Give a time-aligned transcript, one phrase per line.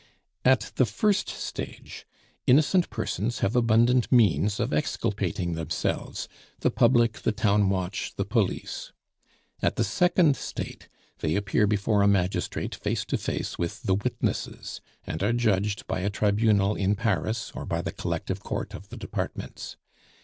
[0.43, 2.07] At the first stage,
[2.47, 6.27] innocent persons have abundant means of exculpating themselves
[6.61, 8.91] the public, the town watch, the police.
[9.61, 14.81] At the second state they appear before a magistrate face to face with the witnesses,
[15.05, 18.97] and are judged by a tribunal in Paris, or by the Collective Court of the
[18.97, 19.77] departments.